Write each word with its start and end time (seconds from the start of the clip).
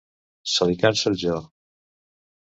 Se 0.53 0.65
li 0.69 0.77
cansa 0.83 1.05
el 1.11 1.17
jo. 1.23 1.35